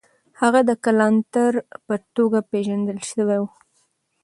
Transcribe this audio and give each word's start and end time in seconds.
هغه 0.41 0.59
د 0.69 0.71
کلانتر 0.85 1.53
په 1.87 1.95
توګه 2.15 2.39
پېژندل 2.51 2.99
سوی 3.11 3.37
و. 3.41 3.45